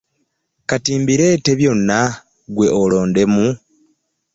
Ka 0.69 0.77
mbireete 1.01 1.51
byonna 1.59 1.99
ggwe 2.51 2.67
olondemu. 2.81 3.45